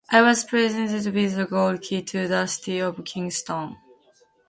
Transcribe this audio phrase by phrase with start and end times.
[0.09, 3.77] I was presented with the gold key to the city of Kingston.